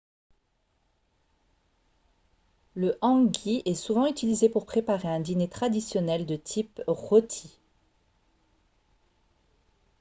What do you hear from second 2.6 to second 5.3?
le hangi est souvent utilisé pour préparer un